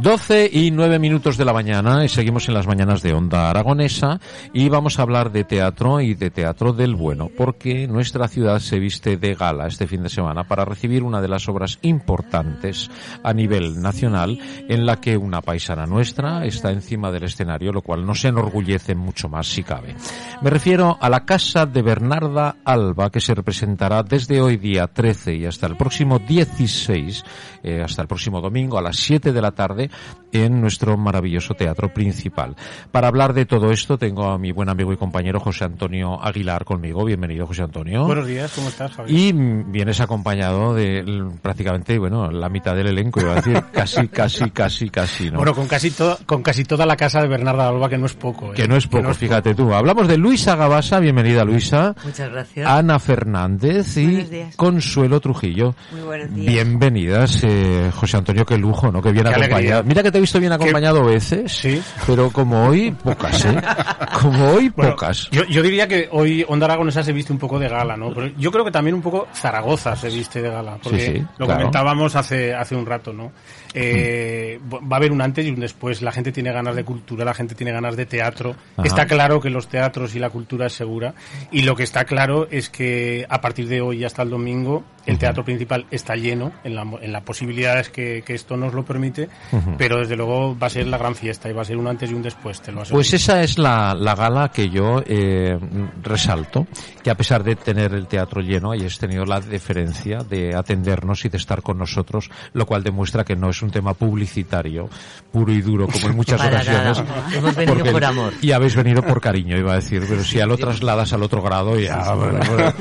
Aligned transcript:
12 0.00 0.48
y 0.52 0.70
9 0.70 1.00
minutos 1.00 1.36
de 1.36 1.44
la 1.44 1.52
mañana 1.52 2.04
y 2.04 2.08
seguimos 2.08 2.46
en 2.46 2.54
las 2.54 2.68
mañanas 2.68 3.02
de 3.02 3.12
Onda 3.14 3.50
Aragonesa 3.50 4.20
y 4.52 4.68
vamos 4.68 4.98
a 4.98 5.02
hablar 5.02 5.32
de 5.32 5.42
teatro 5.42 6.00
y 6.00 6.14
de 6.14 6.30
teatro 6.30 6.72
del 6.72 6.94
bueno 6.94 7.28
porque 7.36 7.88
nuestra 7.88 8.28
ciudad 8.28 8.60
se 8.60 8.78
viste 8.78 9.16
de 9.16 9.34
gala 9.34 9.66
este 9.66 9.88
fin 9.88 10.04
de 10.04 10.08
semana 10.08 10.44
para 10.44 10.64
recibir 10.64 11.02
una 11.02 11.20
de 11.20 11.26
las 11.26 11.48
obras 11.48 11.80
importantes 11.82 12.88
a 13.24 13.34
nivel 13.34 13.82
nacional 13.82 14.38
en 14.68 14.86
la 14.86 15.00
que 15.00 15.16
una 15.16 15.42
paisana 15.42 15.84
nuestra 15.84 16.44
está 16.44 16.70
encima 16.70 17.10
del 17.10 17.24
escenario 17.24 17.72
lo 17.72 17.82
cual 17.82 18.06
nos 18.06 18.24
enorgullece 18.24 18.94
mucho 18.94 19.28
más 19.28 19.48
si 19.48 19.64
cabe. 19.64 19.96
Me 20.42 20.50
refiero 20.50 20.96
a 21.00 21.08
la 21.10 21.24
Casa 21.24 21.66
de 21.66 21.82
Bernarda 21.82 22.58
Alba 22.64 23.10
que 23.10 23.20
se 23.20 23.34
representará 23.34 24.04
desde 24.04 24.40
hoy 24.40 24.58
día 24.58 24.86
13 24.86 25.34
y 25.34 25.46
hasta 25.46 25.66
el 25.66 25.76
próximo 25.76 26.20
16 26.20 27.24
eh, 27.64 27.82
hasta 27.82 28.02
el 28.02 28.08
próximo 28.08 28.40
domingo 28.40 28.78
a 28.78 28.82
las 28.82 28.96
7 28.96 29.32
de 29.32 29.42
la 29.42 29.50
tarde 29.50 29.87
en 30.32 30.60
nuestro 30.60 30.96
maravilloso 30.96 31.54
teatro 31.54 31.92
principal. 31.92 32.54
Para 32.90 33.08
hablar 33.08 33.32
de 33.32 33.46
todo 33.46 33.70
esto 33.70 33.98
tengo 33.98 34.30
a 34.30 34.38
mi 34.38 34.52
buen 34.52 34.68
amigo 34.68 34.92
y 34.92 34.96
compañero 34.96 35.40
José 35.40 35.64
Antonio 35.64 36.22
Aguilar 36.22 36.64
conmigo. 36.64 37.04
Bienvenido, 37.04 37.46
José 37.46 37.62
Antonio. 37.62 38.04
Buenos 38.04 38.26
días, 38.26 38.52
¿cómo 38.54 38.68
estás, 38.68 38.92
Javier? 38.92 39.18
Y 39.18 39.32
vienes 39.32 40.00
acompañado 40.00 40.74
de 40.74 41.30
prácticamente, 41.40 41.98
bueno, 41.98 42.30
la 42.30 42.48
mitad 42.48 42.76
del 42.76 42.88
elenco, 42.88 43.20
iba 43.20 43.32
a 43.32 43.36
decir, 43.36 43.62
casi, 43.72 44.08
casi, 44.08 44.50
casi, 44.50 44.90
casi, 44.90 45.30
¿no? 45.30 45.38
Bueno, 45.38 45.54
con 45.54 45.66
casi, 45.66 45.90
toda, 45.90 46.18
con 46.26 46.42
casi 46.42 46.64
toda 46.64 46.84
la 46.84 46.96
casa 46.96 47.22
de 47.22 47.28
Bernarda 47.28 47.68
Alba, 47.68 47.88
que 47.88 47.98
no 47.98 48.06
es 48.06 48.14
poco. 48.14 48.52
¿eh? 48.52 48.54
Que 48.54 48.68
no 48.68 48.76
es 48.76 48.86
poco, 48.86 49.12
fíjate 49.14 49.54
tú. 49.54 49.72
Hablamos 49.72 50.08
de 50.08 50.18
Luisa 50.18 50.56
Gabasa, 50.56 51.00
bienvenida 51.00 51.44
Luisa. 51.44 51.94
Muchas 52.04 52.30
gracias. 52.30 52.68
Ana 52.68 52.98
Fernández 52.98 53.96
y 53.96 54.26
Consuelo 54.56 55.20
Trujillo. 55.20 55.74
Muy 55.92 56.02
buenos 56.02 56.34
días. 56.34 56.46
Bienvenidas, 56.52 57.42
eh, 57.44 57.90
José 57.94 58.18
Antonio, 58.18 58.44
qué 58.44 58.58
lujo, 58.58 58.92
¿no? 58.92 59.00
Que 59.00 59.12
bien 59.12 59.26
acompañado. 59.26 59.77
Mira 59.82 60.02
que 60.02 60.10
te 60.10 60.18
he 60.18 60.20
visto 60.20 60.40
bien 60.40 60.52
acompañado 60.52 61.04
veces, 61.04 61.52
sí. 61.52 61.82
pero 62.06 62.30
como 62.30 62.66
hoy, 62.66 62.90
pocas, 62.90 63.44
¿eh? 63.44 63.60
Como 64.20 64.52
hoy, 64.52 64.68
bueno, 64.70 64.92
pocas. 64.92 65.28
Yo, 65.30 65.44
yo, 65.44 65.62
diría 65.62 65.86
que 65.86 66.08
hoy 66.10 66.44
Onda 66.48 66.66
Aragonesa 66.66 67.02
se 67.02 67.12
viste 67.12 67.32
un 67.32 67.38
poco 67.38 67.58
de 67.58 67.68
gala, 67.68 67.96
¿no? 67.96 68.12
Pero 68.12 68.28
yo 68.36 68.50
creo 68.50 68.64
que 68.64 68.70
también 68.70 68.94
un 68.94 69.02
poco 69.02 69.28
Zaragoza 69.32 69.94
se 69.94 70.08
viste 70.08 70.42
de 70.42 70.50
gala, 70.50 70.78
porque 70.82 70.98
sí, 70.98 71.12
sí, 71.12 71.26
lo 71.38 71.46
claro. 71.46 71.60
comentábamos 71.60 72.16
hace, 72.16 72.54
hace 72.54 72.74
un 72.74 72.86
rato, 72.86 73.12
¿no? 73.12 73.32
Eh, 73.74 74.58
va 74.72 74.80
a 74.90 74.96
haber 74.96 75.12
un 75.12 75.20
antes 75.20 75.46
y 75.46 75.50
un 75.50 75.60
después. 75.60 76.02
La 76.02 76.10
gente 76.10 76.32
tiene 76.32 76.52
ganas 76.52 76.74
de 76.74 76.84
cultura, 76.84 77.24
la 77.24 77.34
gente 77.34 77.54
tiene 77.54 77.72
ganas 77.72 77.96
de 77.96 78.06
teatro. 78.06 78.56
Ajá. 78.76 78.86
Está 78.86 79.06
claro 79.06 79.40
que 79.40 79.50
los 79.50 79.68
teatros 79.68 80.14
y 80.14 80.18
la 80.18 80.30
cultura 80.30 80.66
es 80.66 80.72
segura. 80.72 81.14
Y 81.52 81.62
lo 81.62 81.76
que 81.76 81.84
está 81.84 82.04
claro 82.04 82.48
es 82.50 82.70
que 82.70 83.26
a 83.28 83.40
partir 83.40 83.68
de 83.68 83.80
hoy 83.80 84.04
hasta 84.04 84.22
el 84.22 84.30
domingo, 84.30 84.84
el 85.06 85.18
teatro 85.18 85.44
principal 85.44 85.86
está 85.90 86.16
lleno 86.16 86.52
en 86.64 86.74
la, 86.74 86.82
en 87.00 87.12
la 87.12 87.22
posibilidades 87.22 87.88
que, 87.88 88.22
que, 88.24 88.34
esto 88.34 88.56
nos 88.56 88.74
lo 88.74 88.84
permite, 88.84 89.28
uh 89.52 89.56
-huh. 89.56 89.67
Pero 89.76 89.98
desde 89.98 90.16
luego 90.16 90.56
va 90.58 90.68
a 90.68 90.70
ser 90.70 90.86
la 90.86 90.98
gran 90.98 91.14
fiesta 91.14 91.48
y 91.48 91.52
va 91.52 91.62
a 91.62 91.64
ser 91.64 91.76
un 91.76 91.86
antes 91.86 92.10
y 92.10 92.14
un 92.14 92.22
después. 92.22 92.60
Te 92.60 92.72
lo 92.72 92.82
pues 92.84 93.12
esa 93.12 93.42
es 93.42 93.58
la, 93.58 93.94
la 93.94 94.14
gala 94.14 94.50
que 94.50 94.70
yo 94.70 95.02
eh, 95.06 95.58
resalto, 96.02 96.66
que 97.02 97.10
a 97.10 97.16
pesar 97.16 97.42
de 97.42 97.56
tener 97.56 97.92
el 97.92 98.06
teatro 98.06 98.40
lleno, 98.40 98.72
hayas 98.72 98.98
tenido 98.98 99.24
la 99.24 99.40
deferencia 99.40 100.18
de 100.18 100.54
atendernos 100.54 101.24
y 101.24 101.28
de 101.28 101.36
estar 101.36 101.62
con 101.62 101.78
nosotros, 101.78 102.30
lo 102.52 102.66
cual 102.66 102.82
demuestra 102.82 103.24
que 103.24 103.36
no 103.36 103.50
es 103.50 103.62
un 103.62 103.70
tema 103.70 103.94
publicitario 103.94 104.88
puro 105.32 105.52
y 105.52 105.60
duro 105.60 105.86
como 105.86 106.08
en 106.08 106.16
muchas 106.16 106.38
Para 106.38 106.56
ocasiones. 106.56 107.02
Nada. 107.02 107.24
Hemos 107.34 107.56
venido 107.56 107.76
porque, 107.76 107.92
por 107.92 108.04
amor. 108.04 108.32
Y 108.40 108.52
habéis 108.52 108.76
venido 108.76 109.02
por 109.02 109.20
cariño, 109.20 109.56
iba 109.56 109.72
a 109.72 109.76
decir, 109.76 110.04
pero 110.08 110.22
si 110.22 110.38
ya 110.38 110.46
lo 110.46 110.56
trasladas 110.56 111.12
al 111.12 111.22
otro 111.22 111.42
grado 111.42 111.78
ya, 111.78 112.14
bueno, 112.14 112.40
bueno, 112.48 112.72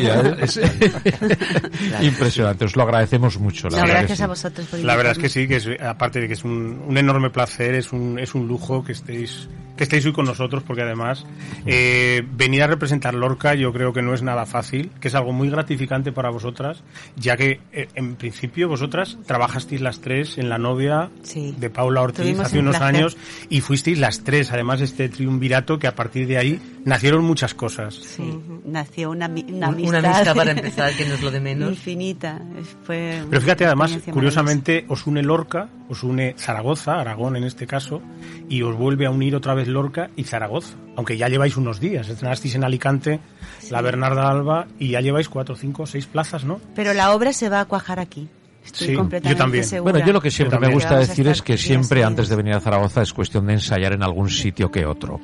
ya 0.00 0.20
es 0.40 0.60
impresionante. 2.02 2.64
Os 2.64 2.76
lo 2.76 2.82
agradecemos 2.82 3.38
mucho. 3.38 3.68
La 3.68 3.78
no, 3.78 3.82
verdad 3.84 3.98
gracias 4.00 4.18
que 4.18 4.24
a 4.24 4.28
vosotros 4.28 4.66
por 4.66 4.78
La 4.80 4.96
verdad 4.96 5.12
es 5.12 5.18
que 5.18 5.28
sí, 5.28 5.48
que 5.48 5.56
es, 5.56 5.68
aparte 5.80 6.20
de 6.20 6.28
que 6.28 6.35
es 6.36 6.44
un, 6.44 6.82
un 6.86 6.98
enorme 6.98 7.30
placer, 7.30 7.74
es 7.74 7.92
un, 7.92 8.18
es 8.18 8.34
un 8.34 8.46
lujo 8.46 8.84
que 8.84 8.92
estéis 8.92 9.48
que 9.76 9.84
estéis 9.84 10.06
hoy 10.06 10.12
con 10.12 10.24
nosotros 10.24 10.62
porque 10.62 10.82
además 10.82 11.26
eh, 11.66 12.26
venir 12.32 12.62
a 12.62 12.66
representar 12.66 13.14
Lorca 13.14 13.54
yo 13.54 13.72
creo 13.72 13.92
que 13.92 14.02
no 14.02 14.14
es 14.14 14.22
nada 14.22 14.46
fácil, 14.46 14.90
que 15.00 15.08
es 15.08 15.14
algo 15.14 15.32
muy 15.32 15.50
gratificante 15.50 16.12
para 16.12 16.30
vosotras, 16.30 16.82
ya 17.16 17.36
que 17.36 17.60
eh, 17.72 17.88
en 17.94 18.16
principio 18.16 18.68
vosotras 18.68 19.18
trabajasteis 19.26 19.80
las 19.80 20.00
tres 20.00 20.38
en 20.38 20.48
La 20.48 20.58
novia 20.58 21.10
sí. 21.22 21.54
de 21.58 21.70
Paula 21.70 22.02
Ortiz 22.02 22.22
Tuvimos 22.24 22.46
hace 22.46 22.58
unos 22.58 22.78
placer. 22.78 22.96
años 22.96 23.16
y 23.48 23.60
fuisteis 23.60 23.98
las 23.98 24.24
tres, 24.24 24.50
además 24.50 24.80
este 24.80 25.08
triunvirato 25.08 25.78
que 25.78 25.86
a 25.86 25.94
partir 25.94 26.26
de 26.26 26.38
ahí 26.38 26.60
nacieron 26.84 27.24
muchas 27.24 27.52
cosas. 27.52 27.94
Sí, 27.94 28.38
nació 28.64 29.10
una, 29.10 29.26
una 29.26 29.66
amistad. 29.68 29.88
Una 29.88 29.98
amistad 29.98 30.34
para 30.34 30.50
empezar, 30.52 30.92
que 30.94 31.04
no 31.06 31.14
es 31.14 31.22
lo 31.22 31.30
de 31.30 31.40
menos. 31.40 31.70
Infinita. 31.70 32.40
Fue 32.84 33.22
Pero 33.28 33.40
fíjate, 33.42 33.66
además, 33.66 33.98
curiosamente, 34.10 34.86
os 34.88 35.06
une 35.06 35.22
Lorca, 35.22 35.68
os 35.88 36.02
une 36.02 36.34
Zaragoza, 36.38 37.00
Aragón 37.00 37.36
en 37.36 37.44
este 37.44 37.66
caso, 37.66 38.02
y 38.48 38.62
os 38.62 38.76
vuelve 38.76 39.06
a 39.06 39.10
unir 39.10 39.34
otra 39.36 39.54
vez 39.54 39.68
Lorca 39.68 40.10
y 40.16 40.24
Zaragoza. 40.24 40.76
Aunque 40.96 41.16
ya 41.16 41.28
lleváis 41.28 41.56
unos 41.56 41.80
días, 41.80 42.08
estrenasteis 42.08 42.54
en 42.54 42.64
Alicante 42.64 43.20
sí. 43.60 43.70
la 43.70 43.82
Bernarda 43.82 44.30
Alba 44.30 44.66
y 44.78 44.88
ya 44.88 45.00
lleváis 45.00 45.28
cuatro, 45.28 45.56
cinco, 45.56 45.86
seis 45.86 46.06
plazas, 46.06 46.44
¿no? 46.44 46.60
Pero 46.74 46.94
la 46.94 47.14
obra 47.14 47.32
se 47.32 47.48
va 47.48 47.60
a 47.60 47.64
cuajar 47.66 48.00
aquí. 48.00 48.28
Estoy 48.66 48.88
sí, 48.88 48.94
completamente 48.94 49.38
yo 49.38 49.42
también. 49.42 49.64
segura. 49.64 49.92
Bueno, 49.92 50.06
yo 50.06 50.12
lo 50.12 50.20
que 50.20 50.30
siempre 50.30 50.58
me 50.58 50.72
gusta 50.72 50.98
decir 50.98 51.26
es 51.28 51.40
que 51.40 51.56
siempre 51.56 52.00
días. 52.00 52.08
antes 52.08 52.28
de 52.28 52.36
venir 52.36 52.54
a 52.54 52.60
Zaragoza 52.60 53.02
es 53.02 53.12
cuestión 53.12 53.46
de 53.46 53.54
ensayar 53.54 53.92
en 53.92 54.02
algún 54.02 54.28
sitio 54.28 54.70
que 54.70 54.84
otro. 54.84 55.20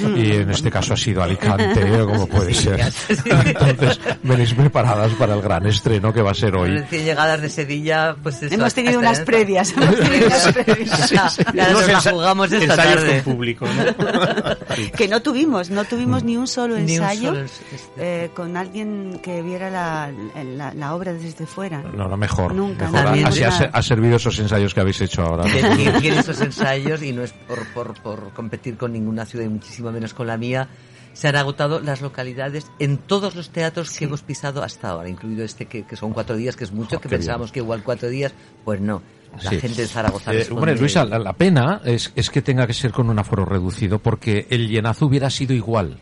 y 0.16 0.32
en 0.32 0.50
este 0.50 0.70
caso 0.70 0.94
ha 0.94 0.96
sido 0.96 1.22
Alicante, 1.22 1.88
como 2.04 2.26
puede 2.26 2.54
ser. 2.54 2.80
Entonces, 3.08 4.00
venís 4.22 4.54
preparadas 4.54 5.12
para 5.14 5.34
el 5.34 5.42
gran 5.42 5.66
estreno 5.66 6.12
que 6.12 6.22
va 6.22 6.30
a 6.30 6.34
ser 6.34 6.54
hoy. 6.54 6.78
Recién 6.78 7.04
llegadas 7.04 7.40
de 7.40 7.48
Sevilla, 7.48 8.16
pues 8.22 8.42
eso, 8.42 8.54
Hemos 8.54 8.74
tenido 8.74 8.98
unas 8.98 9.20
previas. 9.20 9.72
Hemos 9.76 9.96
tenido 9.96 10.26
unas 10.26 10.52
previas. 10.52 11.10
Ya 11.10 11.72
nos 11.72 11.88
la 11.88 12.00
jugamos 12.00 12.52
esta 12.52 12.64
ensayos 12.64 12.94
tarde. 13.02 13.22
con 13.22 13.34
público, 13.34 13.66
¿no? 13.66 14.90
que 14.96 15.08
no 15.08 15.20
tuvimos, 15.22 15.70
no 15.70 15.84
tuvimos 15.84 16.22
ni 16.22 16.36
un 16.36 16.46
solo 16.46 16.76
Ni 16.76 16.82
un 16.82 16.90
ensayo 16.90 17.28
solo 17.28 17.46
eh, 17.96 18.30
con 18.34 18.56
alguien 18.56 19.20
que 19.22 19.42
viera 19.42 19.70
la, 19.70 20.10
la, 20.56 20.72
la, 20.74 20.94
obra 20.94 21.12
desde 21.12 21.46
fuera. 21.46 21.82
No, 21.82 22.08
no, 22.08 22.16
mejor. 22.16 22.54
Nunca. 22.54 22.75
Mejor. 22.76 23.04
También 23.04 23.26
Así 23.26 23.42
ha, 23.42 23.48
ha, 23.48 23.82
servido 23.82 24.16
esos 24.16 24.38
ensayos 24.38 24.72
que 24.74 24.80
habéis 24.80 25.00
hecho 25.00 25.22
ahora. 25.22 25.44
Que 25.44 25.62
tiene 26.00 26.18
esos 26.20 26.40
ensayos 26.40 27.02
y 27.02 27.12
no 27.12 27.22
es 27.22 27.32
por, 27.32 27.66
por, 27.72 27.94
por 28.02 28.32
competir 28.32 28.76
con 28.76 28.92
ninguna 28.92 29.24
ciudad 29.26 29.44
y 29.44 29.48
muchísimo 29.48 29.90
menos 29.92 30.14
con 30.14 30.26
la 30.26 30.36
mía. 30.36 30.68
Se 31.12 31.28
han 31.28 31.36
agotado 31.36 31.80
las 31.80 32.02
localidades 32.02 32.66
en 32.78 32.98
todos 32.98 33.34
los 33.34 33.48
teatros 33.50 33.88
Sí. 33.88 34.00
que 34.00 34.04
hemos 34.04 34.20
pisado 34.22 34.62
hasta 34.62 34.90
ahora, 34.90 35.08
incluido 35.08 35.44
este 35.44 35.64
que, 35.64 35.84
que 35.84 35.96
son 35.96 36.12
cuatro 36.12 36.36
días, 36.36 36.56
que 36.56 36.64
es 36.64 36.72
mucho, 36.72 36.96
Oh, 36.96 37.00
que 37.00 37.08
pensábamos 37.08 37.52
que 37.52 37.60
igual 37.60 37.82
cuatro 37.82 38.08
días, 38.10 38.34
pues 38.64 38.80
no. 38.82 39.02
La 39.42 39.50
Sí. 39.50 39.60
gente 39.60 39.80
de 39.82 39.88
Zaragoza 39.88 40.32
Eh, 40.32 40.38
responde- 40.40 40.52
hombre, 40.58 40.76
Luisa, 40.76 41.04
la, 41.06 41.18
la 41.18 41.32
pena 41.32 41.80
es, 41.84 42.12
es 42.16 42.28
que 42.30 42.42
tenga 42.42 42.66
que 42.66 42.74
ser 42.74 42.92
con 42.92 43.08
un 43.08 43.18
aforo 43.18 43.44
reducido 43.46 43.98
porque 43.98 44.46
el 44.50 44.68
llenazo 44.68 45.06
hubiera 45.06 45.30
sido 45.30 45.54
igual. 45.54 45.98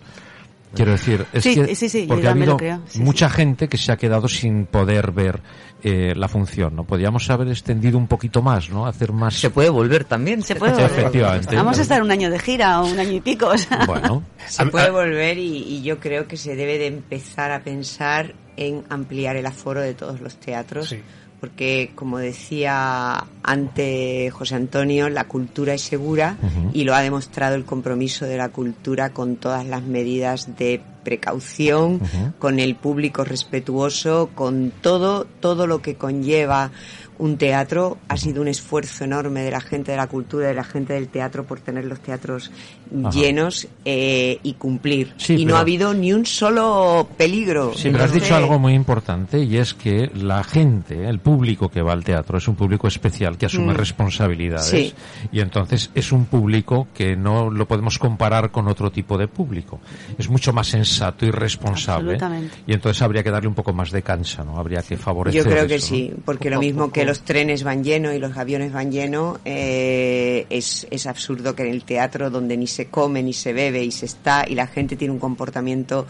Quiero 0.75 0.93
decir, 0.93 1.27
es 1.33 1.43
Sí, 1.43 1.55
que 1.55 1.75
sí, 1.75 1.89
sí, 1.89 2.03
yo 2.03 2.09
porque 2.09 2.29
ha 2.29 2.31
habido 2.33 2.57
creo, 2.57 2.81
sí, 2.87 3.01
mucha 3.01 3.29
sí. 3.29 3.37
gente 3.37 3.69
que 3.69 3.77
se 3.77 3.93
ha 3.93 3.97
quedado 3.97 4.29
sin 4.29 4.67
poder 4.67 5.13
ver 5.13 5.41
eh, 5.83 6.15
la 6.17 6.29
función, 6.29 6.75
¿no? 6.77 6.85
Podríamos 6.85 7.29
haber 7.31 7.49
extendido 7.49 7.99
un 7.99 8.07
poquito 8.07 8.41
más, 8.43 8.71
¿no? 8.71 8.87
Hacer 8.87 9.13
más. 9.13 9.35
Se 9.35 9.51
puede 9.51 9.69
volver 9.71 10.05
también. 10.05 10.43
Se 10.43 10.57
puede 10.57 10.73
volver. 10.73 10.91
efectivamente. 10.91 11.55
Vamos 11.57 11.79
a 11.79 11.83
estar 11.83 12.03
un 12.03 12.11
año 12.11 12.31
de 12.31 12.39
gira 12.39 12.81
o 12.81 12.87
un 12.87 12.99
año 12.99 13.13
y 13.13 13.21
pico. 13.21 13.49
o 13.49 13.59
sea. 13.59 13.85
Bueno, 13.87 14.23
Se 14.47 14.67
puede 14.67 14.91
volver 14.91 15.39
y, 15.39 15.59
y 15.59 15.83
yo 15.83 15.99
creo 16.01 16.27
que 16.27 16.37
se 16.37 16.57
debe 16.57 16.79
de 16.79 16.87
empezar 16.87 17.51
a 17.51 17.63
pensar 17.63 18.35
en 18.57 18.85
ampliar 18.89 19.37
el 19.37 19.47
aforo 19.47 19.81
de 19.81 19.95
todos 19.95 20.21
los 20.21 20.37
teatros. 20.37 20.89
Sí. 20.89 21.01
Porque, 21.41 21.91
como 21.95 22.19
decía 22.19 23.27
ante 23.43 24.31
José 24.31 24.55
Antonio, 24.55 25.11
la 25.11 25.25
cultura 25.25 25.75
es 25.75 25.83
segura 25.83 26.39
y 26.73 26.85
lo 26.85 26.95
ha 26.95 27.03
demostrado 27.03 27.55
el 27.55 27.65
compromiso 27.65 28.25
de 28.25 28.39
la 28.39 28.49
cultura 28.49 29.11
con 29.11 29.37
todas 29.37 29.67
las 29.67 29.83
medidas 29.83 30.57
de 30.57 30.81
precaución, 31.05 32.01
con 32.39 32.59
el 32.59 32.77
público 32.77 33.25
respetuoso, 33.25 34.31
con 34.35 34.73
todo, 34.81 35.27
todo 35.41 35.67
lo 35.67 35.83
que 35.83 35.97
conlleva 35.97 36.71
un 37.19 37.37
teatro. 37.37 37.99
Ha 38.09 38.17
sido 38.17 38.43
un 38.43 38.49
esfuerzo 38.49 39.05
enorme 39.05 39.43
de 39.43 39.51
la 39.51 39.61
gente 39.61 39.93
de 39.93 39.97
la 39.97 40.07
cultura, 40.07 40.49
de 40.49 40.55
la 40.55 40.65
gente 40.65 40.95
del 40.95 41.09
teatro 41.09 41.45
por 41.45 41.61
tener 41.61 41.85
los 41.85 42.01
teatros 42.01 42.51
Ajá. 42.99 43.11
llenos 43.11 43.67
eh, 43.85 44.39
y 44.43 44.55
cumplir. 44.55 45.15
Sí, 45.17 45.35
y 45.37 45.45
no 45.45 45.57
ha 45.57 45.61
habido 45.61 45.95
ni 45.95 46.13
un 46.13 46.27
solo 46.27 47.09
peligro. 47.17 47.73
Sí, 47.75 47.91
pero 47.91 48.05
has 48.05 48.13
dicho 48.13 48.35
algo 48.35 48.59
muy 48.59 48.75
importante 48.75 49.39
y 49.41 49.57
es 49.57 49.75
que 49.75 50.11
la 50.15 50.43
gente, 50.45 51.09
el 51.09 51.19
público 51.21 51.69
que 51.69 51.83
va 51.83 51.93
al 51.93 52.05
teatro 52.05 52.39
es 52.39 52.49
un 52.49 52.55
público 52.57 52.89
especial 52.89 53.37
que 53.39 53.47
asume 53.47 53.73
Mm. 53.73 53.77
responsabilidades 53.77 54.67
Sí. 54.67 54.95
y 55.33 55.41
entonces 55.41 55.91
es 55.95 56.13
un 56.13 56.27
público 56.27 56.89
que 56.95 57.17
no 57.17 57.51
lo 57.51 57.67
podemos 57.67 57.99
comparar 57.99 58.51
con 58.51 58.69
otro 58.69 58.91
tipo 58.91 59.17
de 59.19 59.29
público. 59.29 59.81
Es 60.19 60.29
mucho 60.29 60.53
más 60.53 60.69
sensato 60.69 61.27
y 61.27 61.31
responsable. 61.31 62.15
Absolutamente. 62.15 62.57
Y 62.67 62.73
entonces 62.75 63.01
habría 63.03 63.23
que 63.23 63.31
darle 63.31 63.49
un 63.49 63.55
poco 63.55 63.73
más 63.73 63.91
de 63.91 64.03
cancha, 64.03 64.45
¿no? 64.45 64.59
Habría 64.59 64.83
que 64.83 64.97
favorecer 64.97 65.43
Yo 65.45 65.49
creo 65.51 65.67
que 65.67 65.77
eso, 65.77 65.93
¿no? 65.93 65.97
sí, 65.99 66.13
porque 66.25 66.51
lo 66.51 66.61
mismo 66.61 66.85
poco. 66.85 66.95
Los 67.05 67.23
trenes 67.23 67.63
van 67.63 67.85
llenos 67.85 68.15
y 68.15 68.19
los 68.19 68.37
aviones 68.37 68.73
van 68.73 68.91
llenos, 68.91 69.39
eh, 69.45 70.47
es, 70.51 70.87
es 70.91 71.07
absurdo 71.07 71.55
que 71.55 71.63
en 71.63 71.71
el 71.71 71.85
teatro 71.85 72.31
donde 72.31 72.57
ni 72.57 72.67
se 72.67 72.87
come, 72.87 73.23
ni 73.23 73.33
se 73.33 73.53
bebe 73.53 73.83
y 73.83 73.91
se 73.91 74.07
está 74.07 74.45
y 74.49 74.55
la 74.55 74.67
gente 74.67 74.97
tiene 74.97 75.13
un 75.13 75.21
comportamiento 75.21 76.07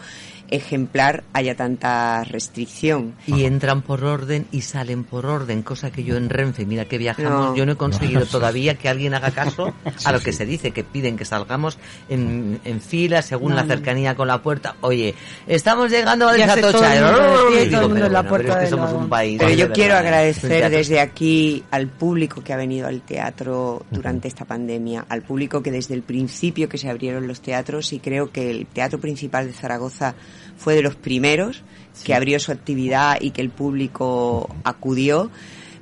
ejemplar 0.49 1.23
haya 1.33 1.55
tanta 1.55 2.23
restricción. 2.23 3.13
Y 3.27 3.45
entran 3.45 3.81
por 3.81 4.03
orden 4.03 4.45
y 4.51 4.61
salen 4.61 5.03
por 5.03 5.25
orden, 5.25 5.61
cosa 5.63 5.91
que 5.91 6.03
yo 6.03 6.15
en 6.17 6.29
Renfe, 6.29 6.65
mira 6.65 6.85
que 6.85 6.97
viajamos, 6.97 7.31
No. 7.31 7.55
yo 7.55 7.65
no 7.65 7.73
he 7.73 7.75
conseguido 7.75 8.25
todavía 8.25 8.75
que 8.75 8.89
alguien 8.89 9.13
haga 9.13 9.31
caso 9.31 9.73
a 10.05 10.11
lo 10.11 10.19
que 10.19 10.31
se 10.33 10.45
dice, 10.45 10.71
que 10.71 10.83
piden 10.83 11.17
que 11.17 11.25
salgamos 11.25 11.77
en, 12.09 12.59
en 12.65 12.81
fila 12.81 13.21
según 13.21 13.49
No, 13.51 13.55
la 13.57 13.63
no. 13.63 13.67
cercanía 13.69 14.15
con 14.15 14.27
la 14.27 14.41
puerta. 14.41 14.75
Oye, 14.81 15.15
estamos 15.47 15.89
llegando 15.91 16.27
a 16.29 16.37
Ya 16.37 16.49
sé, 16.53 16.61
todo 16.61 16.69
Atocha. 16.69 16.95
el 16.95 17.03
mundo 17.03 17.45
vestido 17.51 17.63
y 17.65 17.69
todo 17.69 17.81
el 17.81 17.87
mundo 17.89 17.93
pero 17.95 18.05
en 18.07 18.13
la 18.13 18.19
bueno, 18.21 18.29
puerta 18.29 18.47
pero 18.47 18.53
es 18.53 18.57
que 18.57 18.61
del 18.61 18.69
somos 18.69 18.89
un 18.89 18.95
vagón. 18.95 19.09
país. 19.09 19.37
Pero 19.39 19.53
yo 19.55 19.71
quiero 19.71 19.93
¿eh? 19.95 19.97
agradecer 19.97 20.69
desde 20.69 20.99
aquí 20.99 21.63
al 21.71 21.87
público 21.87 22.43
que 22.43 22.53
ha 22.53 22.57
venido 22.57 22.87
al 22.87 23.01
teatro 23.01 23.85
durante 23.91 24.27
esta 24.27 24.45
pandemia, 24.45 25.05
al 25.09 25.21
público 25.23 25.61
que 25.63 25.71
desde 25.71 25.93
el 25.93 26.01
principio 26.03 26.69
que 26.69 26.77
se 26.77 26.89
abrieron 26.89 27.27
los 27.27 27.41
teatros 27.41 27.93
y 27.93 27.99
creo 27.99 28.31
que 28.31 28.49
el 28.51 28.65
Teatro 28.67 28.99
Principal 28.99 29.47
de 29.47 29.53
Zaragoza 29.53 30.15
fue 30.57 30.75
de 30.75 30.81
los 30.81 30.95
primeros 30.95 31.63
que 32.03 32.13
abrió 32.13 32.39
su 32.39 32.51
actividad 32.51 33.17
y 33.21 33.31
que 33.31 33.41
el 33.41 33.49
público 33.49 34.53
acudió. 34.63 35.31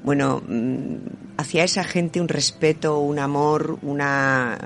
Bueno, 0.03 0.41
mm, 0.47 0.95
hacia 1.37 1.63
esa 1.63 1.83
gente 1.85 2.19
un 2.19 2.27
respeto, 2.27 2.99
un 2.99 3.19
amor, 3.19 3.79
una 3.81 4.57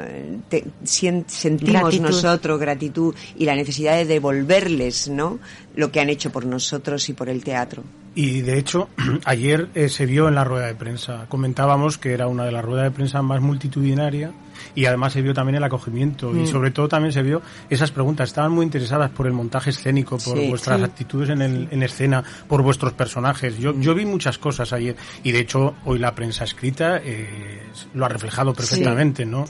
te- 0.49 0.65
sien- 0.83 1.25
sentimos 1.27 1.81
Gratitud. 1.83 2.05
nosotros 2.05 2.59
gratitud 2.59 3.13
y 3.37 3.45
la 3.45 3.55
necesidad 3.55 3.95
de 3.97 4.05
devolverles, 4.05 5.09
¿no? 5.09 5.37
Lo 5.75 5.91
que 5.91 5.99
han 5.99 6.09
hecho 6.09 6.31
por 6.31 6.45
nosotros 6.45 7.07
y 7.09 7.13
por 7.13 7.29
el 7.29 7.43
teatro. 7.43 7.83
Y 8.15 8.41
de 8.41 8.57
hecho, 8.57 8.89
ayer 9.25 9.69
eh, 9.75 9.89
se 9.89 10.07
vio 10.07 10.27
en 10.27 10.33
la 10.35 10.43
rueda 10.43 10.65
de 10.67 10.75
prensa. 10.75 11.27
Comentábamos 11.29 11.99
que 11.99 12.13
era 12.13 12.27
una 12.27 12.43
de 12.45 12.51
las 12.51 12.65
ruedas 12.65 12.85
de 12.85 12.91
prensa 12.91 13.21
más 13.21 13.39
multitudinaria 13.39 14.31
y 14.75 14.85
además 14.85 15.13
se 15.13 15.21
vio 15.21 15.33
también 15.33 15.55
el 15.55 15.63
acogimiento 15.63 16.35
y 16.35 16.47
sobre 16.47 16.71
todo 16.71 16.87
también 16.87 17.11
se 17.13 17.21
vio 17.21 17.41
esas 17.69 17.91
preguntas. 17.91 18.29
Estaban 18.29 18.51
muy 18.51 18.63
interesadas 18.65 19.09
por 19.11 19.27
el 19.27 19.33
montaje 19.33 19.69
escénico, 19.71 20.17
por 20.17 20.37
Sí, 20.37 20.47
vuestras 20.49 20.77
sí. 20.79 20.83
actitudes 20.85 21.29
en, 21.29 21.41
el, 21.41 21.67
en 21.71 21.83
escena, 21.83 22.23
por 22.47 22.61
vuestros 22.61 22.93
personajes. 22.93 23.57
Yo, 23.57 23.73
yo 23.79 23.93
vi 23.95 24.05
muchas 24.05 24.37
cosas 24.37 24.73
ayer 24.73 24.95
y 25.23 25.31
de 25.31 25.39
hecho 25.39 25.75
hoy 25.85 25.99
la 25.99 26.13
prensa 26.15 26.43
escrita 26.43 26.97
eh, 27.03 27.61
lo 27.93 28.05
ha 28.05 28.09
reflejado 28.09 28.53
perfectamente, 28.53 29.25
¿no? 29.25 29.45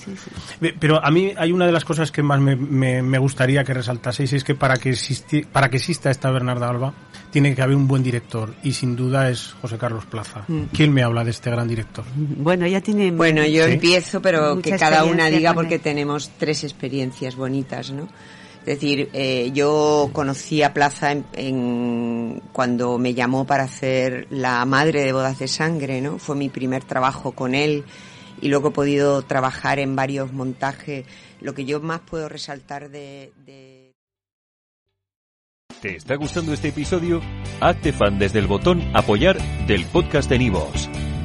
Pero 0.80 1.04
a 1.04 1.12
mí 1.12 1.34
hay 1.38 1.52
una 1.52 1.66
de 1.66 1.72
las 1.72 1.86
cosas 1.86 2.12
que 2.12 2.24
más 2.24 2.40
me, 2.40 2.56
me- 2.56 3.02
me 3.02 3.18
gustaría 3.18 3.64
que 3.64 3.74
resaltaseis 3.74 4.34
es 4.34 4.44
que 4.44 4.56
para 4.56 4.78
que, 4.78 4.92
existi- 4.92 5.46
para 5.46 5.70
que 5.70 5.78
exista 5.78 6.10
esta 6.12 6.32
Bernarda 6.32 6.70
Alba 6.70 6.94
tiene 7.32 7.54
que 7.56 7.62
haber 7.62 7.76
un 7.76 7.88
buen 7.88 8.04
director 8.04 8.54
y 8.64 8.72
sin 8.74 8.96
duda 8.96 9.30
es 9.30 9.54
José 9.62 9.78
Carlos 9.78 10.06
Plaza. 10.06 10.44
¿Quién 10.74 10.94
me 10.94 11.04
habla 11.04 11.24
de 11.24 11.32
este 11.32 11.52
gran 11.52 11.68
director? 11.68 12.06
Bueno, 12.16 12.66
ella 12.66 12.82
tiene... 12.82 13.12
Bueno, 13.12 13.46
yo 13.46 13.66
Sí. 13.66 13.72
empiezo, 13.74 14.22
pero 14.22 14.62
que 14.62 14.72
cada 14.78 14.97
una 15.04 15.24
experiencia 15.24 15.38
diga 15.40 15.54
porque 15.54 15.76
él. 15.76 15.82
tenemos 15.82 16.32
tres 16.38 16.64
experiencias 16.64 17.36
bonitas, 17.36 17.92
¿no? 17.92 18.08
Es 18.62 18.82
decir, 18.82 19.10
eh, 19.14 19.52
yo 19.54 20.10
conocí 20.12 20.62
a 20.62 20.74
Plaza 20.74 21.14
en, 21.14 21.26
en- 21.34 22.42
cuando 22.52 22.98
me 22.98 23.14
llamó 23.14 23.46
para 23.48 23.64
hacer 23.64 24.28
La 24.30 24.64
Madre 24.66 25.04
de 25.06 25.14
Bodas 25.14 25.40
de 25.40 25.48
Sangre, 25.48 26.02
¿no? 26.02 26.18
Fue 26.20 26.36
mi 26.36 26.50
primer 26.50 26.84
trabajo 26.84 27.32
con 27.32 27.56
él 27.56 27.86
y 28.42 28.50
luego 28.50 28.70
he 28.70 28.72
podido 28.72 29.22
trabajar 29.22 29.80
en 29.80 29.96
varios 29.96 30.34
montajes. 30.34 31.06
Lo 31.40 31.54
que 31.54 31.64
yo 31.66 31.80
más 31.80 32.02
puedo 32.02 32.28
resaltar 32.28 32.90
de- 32.90 33.32
de 33.46 33.94
¿Te 35.82 35.96
está 35.96 36.16
gustando 36.16 36.54
este 36.54 36.70
episodio? 36.70 37.22
Hazte 37.62 37.94
fan 37.94 38.18
desde 38.20 38.40
el 38.40 38.48
botón 38.48 38.82
Apoyar 38.96 39.38
del 39.68 39.86
podcast 39.86 40.28
de 40.30 40.40
Nivos. 40.40 40.90